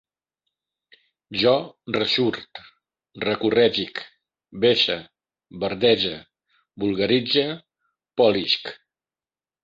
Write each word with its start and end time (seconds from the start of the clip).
Jo 1.39 1.51
ressurt, 1.95 2.61
recorregisc, 3.23 4.01
vesse, 4.63 4.95
verdege, 5.65 6.15
vulgaritze, 6.85 7.45
polisc 8.23 8.73